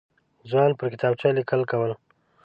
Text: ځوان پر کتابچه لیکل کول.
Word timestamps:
ځوان 0.49 0.71
پر 0.77 0.87
کتابچه 0.93 1.29
لیکل 1.37 1.61
کول. 1.71 1.91